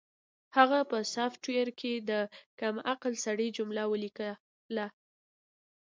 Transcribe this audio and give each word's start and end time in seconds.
هغه 0.57 0.79
په 0.91 0.97
سافټویر 1.13 1.67
کې 1.79 1.93
د 2.09 2.11
کم 2.59 2.75
عقل 2.91 3.13
سړي 3.25 3.47
جمله 3.57 3.83
ولیکله 3.87 4.87